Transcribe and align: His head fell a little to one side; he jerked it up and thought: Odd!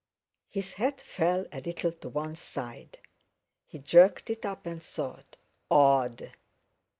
His 0.49 0.73
head 0.73 0.99
fell 0.99 1.45
a 1.51 1.61
little 1.61 1.91
to 1.91 2.09
one 2.09 2.35
side; 2.35 2.97
he 3.67 3.77
jerked 3.77 4.31
it 4.31 4.47
up 4.47 4.65
and 4.65 4.81
thought: 4.81 5.35
Odd! 5.69 6.31